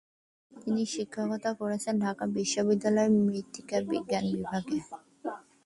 [0.51, 4.77] তিনি শিক্ষকতা করেছেন ঢাকা বিশ্ববিদ্যালয়ের মৃত্তিকা বিজ্ঞান বিভাগে।